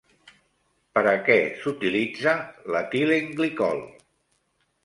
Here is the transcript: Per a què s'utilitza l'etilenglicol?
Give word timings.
Per 0.97 1.03
a 1.11 1.13
què 1.27 1.35
s'utilitza 1.59 2.35
l'etilenglicol? 2.77 3.87